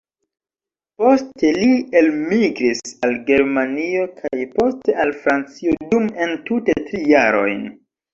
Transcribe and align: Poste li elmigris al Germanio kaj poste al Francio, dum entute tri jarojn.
Poste 0.99 1.49
li 1.57 1.67
elmigris 1.99 2.81
al 3.07 3.13
Germanio 3.27 4.05
kaj 4.21 4.47
poste 4.55 4.95
al 5.05 5.13
Francio, 5.27 5.75
dum 5.93 6.09
entute 6.27 6.77
tri 6.89 7.03
jarojn. 7.13 7.63